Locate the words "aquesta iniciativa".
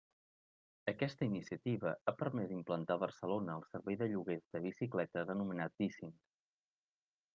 0.91-1.91